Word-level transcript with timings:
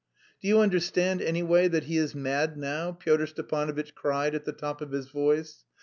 "Do 0.41 0.47
you 0.47 0.59
understand, 0.61 1.21
anyway, 1.21 1.67
that 1.67 1.83
he 1.83 1.97
is 1.99 2.15
mad 2.15 2.57
now!" 2.57 2.91
Pyotr 2.91 3.27
Stepanovitch 3.27 3.93
cried 3.93 4.33
at 4.33 4.45
the 4.45 4.51
top 4.51 4.81
of 4.81 4.89
his 4.89 5.09
voice. 5.09 5.63